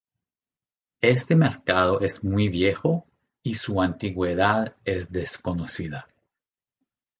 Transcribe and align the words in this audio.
Este 1.01 1.35
mercado 1.35 1.99
es 2.01 2.23
muy 2.23 2.47
viejo 2.49 3.05
y 3.43 3.53
su 3.53 3.79
antigüedad 3.83 4.75
es 4.83 5.11
desconocida. 5.11 6.07